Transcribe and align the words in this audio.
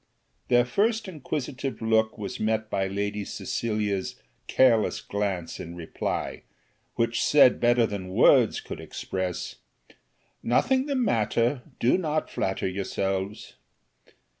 Their 0.47 0.65
first 0.65 1.07
inquisitive 1.07 1.79
look 1.79 2.17
was 2.17 2.39
met 2.39 2.71
by 2.71 2.87
Lady 2.87 3.23
Cecilia's 3.23 4.15
careless 4.47 4.99
glance 4.99 5.59
in 5.59 5.75
reply, 5.75 6.41
which 6.95 7.23
said 7.23 7.59
better 7.59 7.85
than 7.85 8.09
words 8.09 8.61
could 8.61 8.81
express, 8.81 9.57
"Nothing 10.41 10.87
the 10.87 10.95
matter, 10.95 11.61
do 11.79 11.99
not 11.99 12.31
flatter 12.31 12.67
yourselves." 12.67 13.57